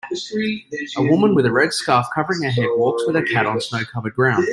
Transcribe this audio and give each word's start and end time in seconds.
A 0.97 1.03
woman 1.03 1.35
with 1.35 1.45
a 1.45 1.51
red 1.51 1.73
scarf 1.73 2.07
covering 2.15 2.41
her 2.41 2.49
head 2.49 2.65
walks 2.75 3.05
with 3.05 3.15
her 3.15 3.21
cat 3.21 3.45
on 3.45 3.59
snowcovered 3.59 4.15
ground. 4.15 4.47